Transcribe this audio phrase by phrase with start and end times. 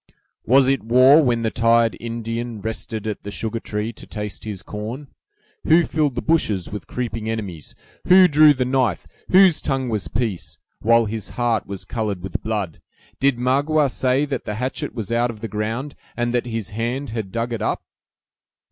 [0.47, 5.09] "Was it war, when the tired Indian rested at the sugartree to taste his corn!
[5.63, 7.75] who filled the bushes with creeping enemies!
[8.07, 12.81] who drew the knife, whose tongue was peace, while his heart was colored with blood!
[13.19, 17.11] Did Magua say that the hatchet was out of the ground, and that his hand
[17.11, 17.83] had dug it up?"